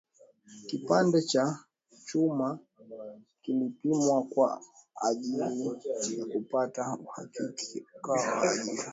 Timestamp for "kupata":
6.25-6.97